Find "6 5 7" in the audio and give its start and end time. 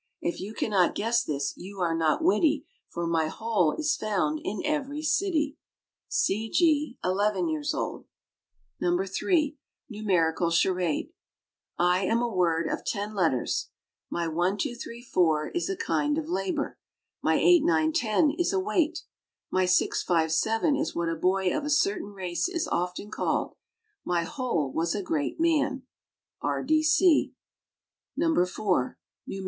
19.67-20.75